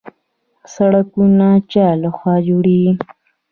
[0.73, 2.93] سړکونه چا لخوا جوړیږي؟